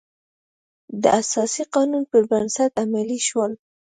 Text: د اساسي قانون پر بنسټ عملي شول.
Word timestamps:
د 1.01 1.03
اساسي 1.21 1.63
قانون 1.75 2.03
پر 2.11 2.21
بنسټ 2.29 2.71
عملي 2.83 3.19
شول. 3.27 3.51